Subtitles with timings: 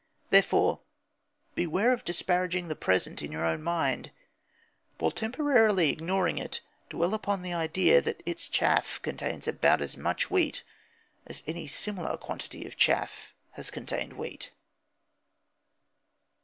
[0.31, 0.79] Therefore,
[1.53, 4.09] beware of disparaging the present in your own mind.
[4.97, 10.31] While temporarily ignoring it, dwell upon the idea that its chaff contains about as much
[10.31, 10.63] wheat
[11.27, 14.49] as any similar quantity of chaff has contained wheat.